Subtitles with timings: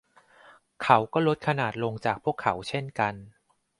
[0.83, 3.13] เขาก็ลดขนาดลงจากพวกเขาเช่นกัน